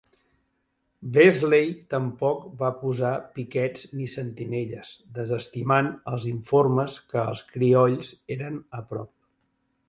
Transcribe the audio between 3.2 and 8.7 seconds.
piquets ni sentinelles, desestimant els informes que els criolls eren